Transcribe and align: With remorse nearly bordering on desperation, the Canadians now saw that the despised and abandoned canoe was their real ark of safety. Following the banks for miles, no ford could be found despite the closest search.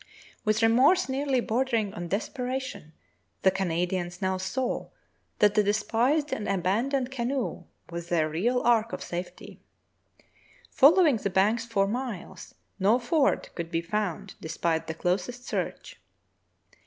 With 0.43 0.63
remorse 0.63 1.07
nearly 1.07 1.41
bordering 1.41 1.93
on 1.93 2.07
desperation, 2.07 2.91
the 3.43 3.51
Canadians 3.51 4.19
now 4.19 4.37
saw 4.37 4.89
that 5.37 5.53
the 5.53 5.61
despised 5.61 6.33
and 6.33 6.47
abandoned 6.49 7.11
canoe 7.11 7.65
was 7.91 8.09
their 8.09 8.27
real 8.27 8.61
ark 8.61 8.93
of 8.93 9.03
safety. 9.03 9.61
Following 10.71 11.17
the 11.17 11.29
banks 11.29 11.67
for 11.67 11.85
miles, 11.87 12.55
no 12.79 12.97
ford 12.97 13.49
could 13.53 13.69
be 13.69 13.83
found 13.83 14.33
despite 14.41 14.87
the 14.87 14.95
closest 14.95 15.45
search. 15.45 15.99